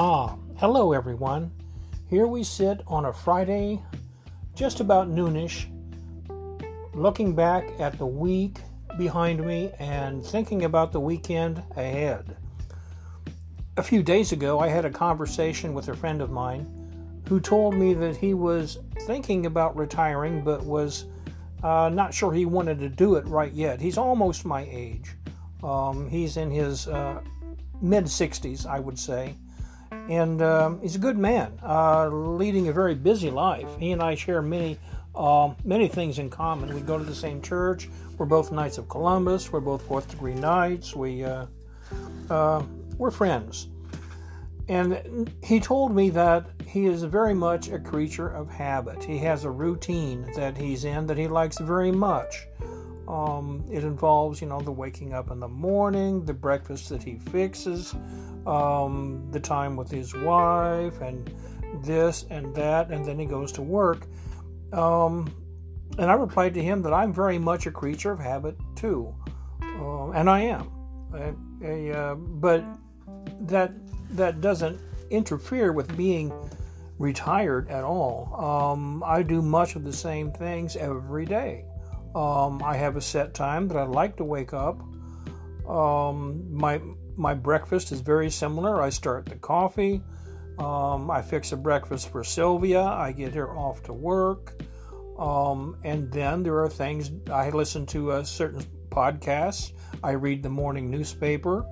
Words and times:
Ah, 0.00 0.36
hello 0.58 0.92
everyone. 0.92 1.50
Here 2.08 2.28
we 2.28 2.44
sit 2.44 2.82
on 2.86 3.06
a 3.06 3.12
Friday, 3.12 3.82
just 4.54 4.78
about 4.78 5.10
noonish, 5.10 5.66
looking 6.94 7.34
back 7.34 7.68
at 7.80 7.98
the 7.98 8.06
week 8.06 8.60
behind 8.96 9.44
me 9.44 9.72
and 9.80 10.24
thinking 10.24 10.66
about 10.66 10.92
the 10.92 11.00
weekend 11.00 11.64
ahead. 11.76 12.36
A 13.76 13.82
few 13.82 14.04
days 14.04 14.30
ago, 14.30 14.60
I 14.60 14.68
had 14.68 14.84
a 14.84 14.90
conversation 14.90 15.74
with 15.74 15.88
a 15.88 15.96
friend 15.96 16.22
of 16.22 16.30
mine 16.30 17.20
who 17.28 17.40
told 17.40 17.74
me 17.74 17.92
that 17.94 18.16
he 18.16 18.34
was 18.34 18.78
thinking 19.00 19.46
about 19.46 19.76
retiring 19.76 20.44
but 20.44 20.62
was 20.62 21.06
uh, 21.64 21.90
not 21.92 22.14
sure 22.14 22.32
he 22.32 22.46
wanted 22.46 22.78
to 22.78 22.88
do 22.88 23.16
it 23.16 23.26
right 23.26 23.52
yet. 23.52 23.80
He's 23.80 23.98
almost 23.98 24.44
my 24.44 24.64
age. 24.70 25.10
Um, 25.64 26.08
he's 26.08 26.36
in 26.36 26.52
his 26.52 26.86
uh, 26.86 27.20
mid 27.82 28.04
60s, 28.04 28.64
I 28.64 28.78
would 28.78 28.96
say. 28.96 29.34
And 29.90 30.40
um, 30.42 30.80
he's 30.80 30.96
a 30.96 30.98
good 30.98 31.18
man, 31.18 31.58
uh, 31.62 32.08
leading 32.08 32.68
a 32.68 32.72
very 32.72 32.94
busy 32.94 33.30
life. 33.30 33.68
He 33.78 33.92
and 33.92 34.02
I 34.02 34.14
share 34.14 34.42
many, 34.42 34.78
uh, 35.14 35.52
many 35.64 35.88
things 35.88 36.18
in 36.18 36.30
common. 36.30 36.74
We 36.74 36.80
go 36.80 36.98
to 36.98 37.04
the 37.04 37.14
same 37.14 37.42
church. 37.42 37.88
We're 38.16 38.26
both 38.26 38.50
Knights 38.50 38.78
of 38.78 38.88
Columbus. 38.88 39.52
We're 39.52 39.60
both 39.60 39.82
fourth 39.82 40.10
degree 40.10 40.34
Knights. 40.34 40.94
We, 40.96 41.24
uh, 41.24 41.46
uh, 42.30 42.62
we're 42.96 43.10
friends. 43.10 43.68
And 44.68 45.32
he 45.42 45.60
told 45.60 45.94
me 45.94 46.10
that 46.10 46.46
he 46.66 46.86
is 46.86 47.02
very 47.02 47.32
much 47.32 47.68
a 47.68 47.78
creature 47.78 48.28
of 48.28 48.50
habit. 48.50 49.02
He 49.02 49.16
has 49.18 49.44
a 49.44 49.50
routine 49.50 50.30
that 50.36 50.58
he's 50.58 50.84
in 50.84 51.06
that 51.06 51.16
he 51.16 51.26
likes 51.26 51.58
very 51.58 51.90
much. 51.90 52.46
Um, 53.08 53.64
it 53.72 53.84
involves, 53.84 54.42
you 54.42 54.46
know, 54.46 54.60
the 54.60 54.70
waking 54.70 55.14
up 55.14 55.30
in 55.30 55.40
the 55.40 55.48
morning, 55.48 56.26
the 56.26 56.34
breakfast 56.34 56.90
that 56.90 57.02
he 57.02 57.16
fixes, 57.16 57.94
um, 58.46 59.26
the 59.30 59.40
time 59.40 59.76
with 59.76 59.90
his 59.90 60.14
wife, 60.14 61.00
and 61.00 61.30
this 61.82 62.26
and 62.28 62.54
that, 62.54 62.90
and 62.90 63.06
then 63.06 63.18
he 63.18 63.24
goes 63.24 63.50
to 63.52 63.62
work. 63.62 64.06
Um, 64.74 65.32
and 65.98 66.10
I 66.10 66.14
replied 66.14 66.52
to 66.54 66.62
him 66.62 66.82
that 66.82 66.92
I'm 66.92 67.12
very 67.12 67.38
much 67.38 67.66
a 67.66 67.70
creature 67.70 68.12
of 68.12 68.20
habit 68.20 68.56
too, 68.76 69.14
uh, 69.62 70.10
and 70.10 70.28
I 70.28 70.40
am. 70.40 70.70
I, 71.14 71.32
I, 71.66 71.88
uh, 71.90 72.14
but 72.14 72.62
that 73.40 73.72
that 74.10 74.42
doesn't 74.42 74.78
interfere 75.10 75.72
with 75.72 75.96
being 75.96 76.30
retired 76.98 77.70
at 77.70 77.84
all. 77.84 78.34
Um, 78.34 79.02
I 79.02 79.22
do 79.22 79.40
much 79.40 79.76
of 79.76 79.84
the 79.84 79.92
same 79.92 80.30
things 80.30 80.76
every 80.76 81.24
day. 81.24 81.64
Um, 82.18 82.60
I 82.64 82.74
have 82.76 82.96
a 82.96 83.00
set 83.00 83.32
time 83.32 83.68
that 83.68 83.76
I 83.76 83.84
like 83.84 84.16
to 84.16 84.24
wake 84.24 84.52
up. 84.52 84.80
Um, 85.68 86.52
my 86.52 86.80
my 87.16 87.32
breakfast 87.32 87.92
is 87.92 88.00
very 88.00 88.28
similar. 88.28 88.82
I 88.82 88.88
start 88.88 89.26
the 89.26 89.36
coffee. 89.36 90.02
Um, 90.58 91.12
I 91.12 91.22
fix 91.22 91.52
a 91.52 91.56
breakfast 91.56 92.10
for 92.10 92.24
Sylvia. 92.24 92.82
I 92.82 93.12
get 93.12 93.34
her 93.34 93.56
off 93.56 93.84
to 93.84 93.92
work. 93.92 94.60
Um, 95.16 95.76
and 95.84 96.10
then 96.10 96.42
there 96.42 96.58
are 96.58 96.68
things 96.68 97.12
I 97.30 97.50
listen 97.50 97.86
to 97.86 98.12
a 98.12 98.24
certain 98.24 98.64
podcasts. 98.88 99.72
I 100.02 100.12
read 100.12 100.42
the 100.42 100.50
morning 100.50 100.90
newspaper. 100.90 101.64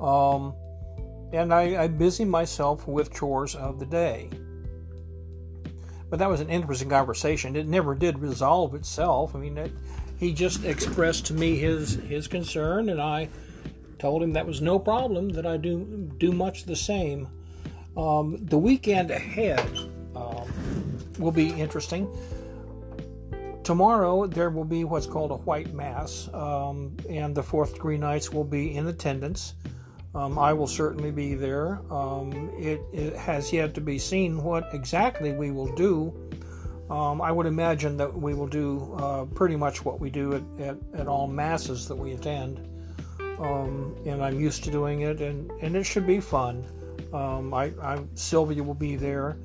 Um, 0.00 0.54
and 1.32 1.52
I, 1.52 1.82
I 1.82 1.88
busy 1.88 2.24
myself 2.24 2.86
with 2.86 3.12
chores 3.12 3.56
of 3.56 3.80
the 3.80 3.86
day. 3.86 4.30
But 6.10 6.18
that 6.18 6.28
was 6.28 6.40
an 6.40 6.50
interesting 6.50 6.90
conversation. 6.90 7.54
It 7.54 7.68
never 7.68 7.94
did 7.94 8.18
resolve 8.18 8.74
itself. 8.74 9.34
I 9.34 9.38
mean, 9.38 9.56
it, 9.56 9.72
he 10.18 10.34
just 10.34 10.64
expressed 10.64 11.26
to 11.26 11.34
me 11.34 11.56
his 11.56 11.94
his 11.94 12.26
concern, 12.26 12.88
and 12.88 13.00
I 13.00 13.28
told 13.98 14.22
him 14.22 14.32
that 14.32 14.46
was 14.46 14.60
no 14.60 14.78
problem. 14.78 15.30
That 15.30 15.46
I 15.46 15.56
do 15.56 16.10
do 16.18 16.32
much 16.32 16.64
the 16.64 16.76
same. 16.76 17.28
Um, 17.96 18.38
the 18.40 18.58
weekend 18.58 19.10
ahead 19.10 19.66
um, 20.16 20.48
will 21.18 21.32
be 21.32 21.50
interesting. 21.50 22.08
Tomorrow 23.62 24.26
there 24.26 24.50
will 24.50 24.64
be 24.64 24.84
what's 24.84 25.06
called 25.06 25.30
a 25.30 25.36
white 25.36 25.72
mass, 25.72 26.28
um, 26.34 26.96
and 27.08 27.34
the 27.34 27.42
fourth 27.42 27.74
degree 27.74 27.98
knights 27.98 28.32
will 28.32 28.44
be 28.44 28.74
in 28.74 28.88
attendance. 28.88 29.54
Um, 30.14 30.38
I 30.38 30.52
will 30.52 30.66
certainly 30.66 31.12
be 31.12 31.34
there. 31.34 31.80
Um, 31.92 32.50
it, 32.58 32.80
it, 32.92 33.14
has 33.14 33.52
yet 33.52 33.74
to 33.74 33.80
be 33.80 33.98
seen 33.98 34.42
what 34.42 34.68
exactly 34.72 35.32
we 35.32 35.52
will 35.52 35.72
do. 35.74 36.12
Um, 36.90 37.22
I 37.22 37.30
would 37.30 37.46
imagine 37.46 37.96
that 37.98 38.12
we 38.12 38.34
will 38.34 38.48
do 38.48 38.92
uh, 38.98 39.24
pretty 39.26 39.54
much 39.54 39.84
what 39.84 40.00
we 40.00 40.10
do 40.10 40.34
at, 40.34 40.42
at, 40.58 40.76
at, 40.94 41.06
all 41.06 41.28
masses 41.28 41.86
that 41.86 41.94
we 41.94 42.12
attend. 42.12 42.66
Um, 43.38 43.94
and 44.04 44.22
I'm 44.22 44.40
used 44.40 44.64
to 44.64 44.70
doing 44.72 45.02
it, 45.02 45.20
and, 45.20 45.48
and 45.62 45.76
it 45.76 45.84
should 45.84 46.08
be 46.08 46.18
fun. 46.18 46.66
Um, 47.12 47.54
I, 47.54 47.72
I, 47.80 48.00
Sylvia 48.14 48.64
will 48.64 48.74
be 48.74 48.96
there. 48.96 49.36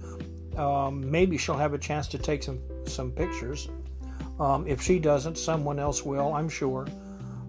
Um, 0.58 1.10
maybe 1.10 1.38
she'll 1.38 1.58
have 1.58 1.74
a 1.76 1.78
chance 1.78 2.08
to 2.08 2.18
take 2.18 2.42
some, 2.42 2.60
some 2.88 3.12
pictures. 3.12 3.70
if 4.66 4.82
she 4.82 4.98
doesn't, 4.98 5.38
someone 5.38 5.78
else 5.78 6.04
will, 6.04 6.34
I'm 6.34 6.50
sure. 6.50 6.88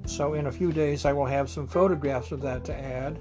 So, 0.07 0.35
in 0.35 0.47
a 0.47 0.53
few 0.53 0.73
days, 0.73 1.05
I 1.05 1.13
will 1.13 1.27
have 1.27 1.51
some 1.51 1.67
photographs 1.67 2.31
of 2.31 2.41
that 2.43 2.65
to 2.67 2.75
add. 2.75 3.19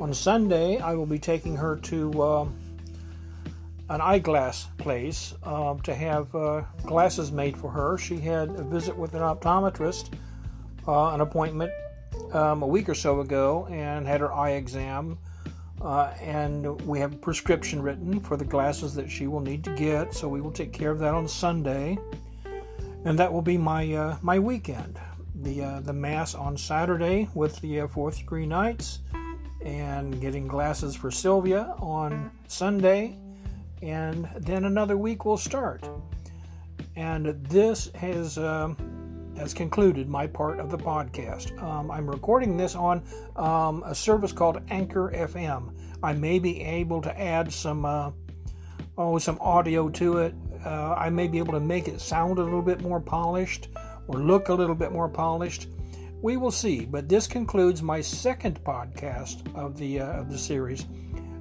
On 0.00 0.14
Sunday, 0.14 0.78
I 0.78 0.94
will 0.94 1.06
be 1.06 1.18
taking 1.18 1.56
her 1.56 1.76
to 1.76 2.22
uh, 2.22 2.48
an 3.90 4.00
eyeglass 4.00 4.68
place 4.78 5.34
uh, 5.42 5.74
to 5.82 5.94
have 5.94 6.32
uh, 6.34 6.62
glasses 6.84 7.32
made 7.32 7.56
for 7.56 7.68
her. 7.70 7.98
She 7.98 8.18
had 8.18 8.48
a 8.50 8.62
visit 8.62 8.96
with 8.96 9.14
an 9.14 9.22
optometrist, 9.22 10.14
uh, 10.86 11.08
an 11.08 11.20
appointment 11.20 11.72
um, 12.32 12.62
a 12.62 12.66
week 12.66 12.88
or 12.88 12.94
so 12.94 13.20
ago, 13.20 13.66
and 13.70 14.06
had 14.06 14.20
her 14.20 14.32
eye 14.32 14.52
exam. 14.52 15.18
Uh, 15.82 16.14
and 16.20 16.80
we 16.82 17.00
have 17.00 17.12
a 17.12 17.16
prescription 17.16 17.82
written 17.82 18.20
for 18.20 18.36
the 18.36 18.44
glasses 18.44 18.94
that 18.94 19.10
she 19.10 19.26
will 19.26 19.40
need 19.40 19.64
to 19.64 19.74
get, 19.74 20.14
so 20.14 20.28
we 20.28 20.40
will 20.40 20.52
take 20.52 20.72
care 20.72 20.92
of 20.92 21.00
that 21.00 21.12
on 21.12 21.26
Sunday. 21.26 21.98
And 23.04 23.18
that 23.18 23.32
will 23.32 23.42
be 23.42 23.58
my 23.58 23.92
uh, 23.92 24.16
my 24.22 24.38
weekend 24.38 24.98
the 25.44 25.62
uh, 25.62 25.80
the 25.80 25.92
mass 25.92 26.34
on 26.34 26.56
Saturday 26.56 27.28
with 27.34 27.60
the 27.60 27.82
uh, 27.82 27.88
fourth 27.88 28.18
degree 28.18 28.46
knights, 28.46 29.00
and 29.64 30.20
getting 30.20 30.48
glasses 30.48 30.96
for 30.96 31.10
Sylvia 31.10 31.74
on 31.78 32.30
Sunday, 32.48 33.16
and 33.82 34.28
then 34.38 34.64
another 34.64 34.96
week 34.96 35.24
will 35.24 35.36
start. 35.36 35.88
And 36.96 37.26
this 37.44 37.90
has 37.94 38.38
um, 38.38 38.76
has 39.36 39.52
concluded 39.52 40.08
my 40.08 40.26
part 40.26 40.58
of 40.60 40.70
the 40.70 40.78
podcast. 40.78 41.60
Um, 41.62 41.90
I'm 41.90 42.08
recording 42.08 42.56
this 42.56 42.74
on 42.74 43.02
um, 43.36 43.82
a 43.84 43.94
service 43.94 44.32
called 44.32 44.62
Anchor 44.70 45.12
FM. 45.14 45.74
I 46.02 46.14
may 46.14 46.38
be 46.38 46.62
able 46.62 47.02
to 47.02 47.20
add 47.20 47.52
some 47.52 47.84
uh, 47.84 48.12
oh 48.96 49.18
some 49.18 49.38
audio 49.40 49.90
to 49.90 50.18
it. 50.18 50.34
Uh, 50.64 50.94
I 50.94 51.10
may 51.10 51.28
be 51.28 51.36
able 51.36 51.52
to 51.52 51.60
make 51.60 51.88
it 51.88 52.00
sound 52.00 52.38
a 52.38 52.42
little 52.42 52.62
bit 52.62 52.80
more 52.80 52.98
polished 52.98 53.68
or 54.08 54.18
look 54.18 54.48
a 54.48 54.54
little 54.54 54.74
bit 54.74 54.92
more 54.92 55.08
polished. 55.08 55.68
We 56.22 56.36
will 56.36 56.50
see. 56.50 56.84
But 56.84 57.08
this 57.08 57.26
concludes 57.26 57.82
my 57.82 58.00
second 58.00 58.62
podcast 58.64 59.54
of 59.54 59.76
the 59.76 60.00
uh, 60.00 60.20
of 60.20 60.30
the 60.30 60.38
series. 60.38 60.86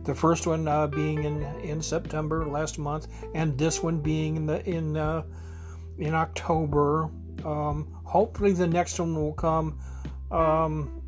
The 0.03 0.13
first 0.13 0.46
one 0.46 0.68
uh, 0.68 0.88
being 0.88 1.24
in 1.24 1.44
in 1.62 1.81
September 1.81 2.46
last 2.46 2.78
month, 2.78 3.07
and 3.34 3.57
this 3.57 3.81
one 3.81 4.00
being 4.00 4.35
in 4.35 4.46
the 4.46 4.69
in 4.69 4.97
uh, 4.97 5.24
in 5.97 6.13
October. 6.13 7.09
Um, 7.46 7.88
hopefully, 8.03 8.51
the 8.53 8.68
next 8.68 9.00
one 9.00 9.16
will 9.16 9.34
come 9.34 9.80
um, 10.31 11.01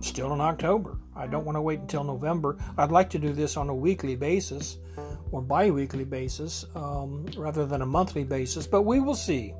still 0.00 0.32
in 0.32 0.40
October. 0.40 0.98
I 1.14 1.26
don't 1.26 1.44
want 1.44 1.56
to 1.56 1.62
wait 1.62 1.80
until 1.80 2.04
November. 2.04 2.56
I'd 2.78 2.90
like 2.90 3.10
to 3.10 3.18
do 3.18 3.32
this 3.32 3.56
on 3.56 3.68
a 3.68 3.74
weekly 3.74 4.16
basis 4.16 4.78
or 5.30 5.40
bi 5.40 5.70
weekly 5.70 6.04
basis 6.04 6.64
um, 6.74 7.26
rather 7.36 7.66
than 7.66 7.82
a 7.82 7.86
monthly 7.86 8.24
basis, 8.24 8.66
but 8.66 8.82
we 8.82 9.00
will 9.00 9.14
see. 9.14 9.54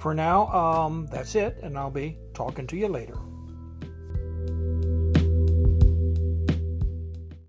For 0.00 0.14
now, 0.14 0.46
um, 0.48 1.06
that's 1.12 1.34
it, 1.34 1.58
and 1.62 1.76
I'll 1.76 1.90
be 1.90 2.16
talking 2.32 2.66
to 2.68 2.76
you 2.76 2.88
later. 2.88 3.18